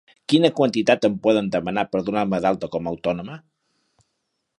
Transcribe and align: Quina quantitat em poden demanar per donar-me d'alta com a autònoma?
Quina 0.31 0.49
quantitat 0.59 1.03
em 1.09 1.17
poden 1.27 1.51
demanar 1.55 1.83
per 1.91 2.01
donar-me 2.07 2.39
d'alta 2.47 2.71
com 2.77 2.87
a 2.89 2.95
autònoma? 2.95 3.37